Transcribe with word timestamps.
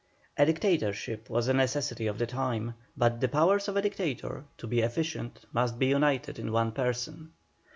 A 0.35 0.47
Dictatorship 0.47 1.29
was 1.29 1.47
a 1.47 1.53
necessity 1.53 2.07
of 2.07 2.17
the 2.17 2.25
time, 2.25 2.73
but 2.97 3.21
the 3.21 3.27
powers 3.27 3.67
of 3.67 3.77
a 3.77 3.83
Dictator 3.83 4.45
to 4.57 4.65
be 4.65 4.79
efficient 4.81 5.45
must 5.53 5.77
be 5.77 5.85
united 5.85 6.39
in 6.39 6.51
one 6.51 6.71
person. 6.71 7.33